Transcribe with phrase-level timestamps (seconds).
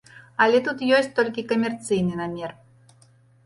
[0.45, 2.59] Але тут ёсць толькі камерцыйны намер.